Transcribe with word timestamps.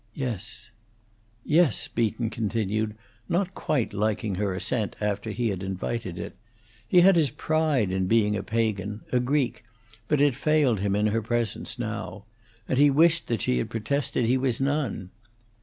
"Yes." 0.15 0.71
"Yes," 1.45 1.87
Beaton 1.87 2.31
continued, 2.31 2.95
not 3.29 3.53
quite 3.53 3.93
liking 3.93 4.33
her 4.33 4.55
assent 4.55 4.95
after 4.99 5.29
he 5.29 5.49
had 5.49 5.61
invited 5.61 6.17
it. 6.17 6.35
He 6.87 7.01
had 7.01 7.15
his 7.15 7.29
pride 7.29 7.91
in 7.91 8.07
being 8.07 8.35
a 8.35 8.41
pagan, 8.41 9.01
a 9.13 9.19
Greek, 9.19 9.63
but 10.07 10.19
it 10.19 10.33
failed 10.33 10.79
him 10.79 10.95
in 10.95 11.05
her 11.05 11.21
presence, 11.21 11.77
now; 11.77 12.25
and 12.67 12.79
he 12.79 12.89
wished 12.89 13.27
that 13.27 13.41
she 13.41 13.59
had 13.59 13.69
protested 13.69 14.25
he 14.25 14.39
was 14.39 14.59
none. 14.59 15.11